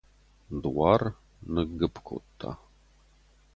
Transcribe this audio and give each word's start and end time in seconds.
Дуар 0.61 1.01
ныггуыпп 1.53 1.95
кодта. 2.07 2.51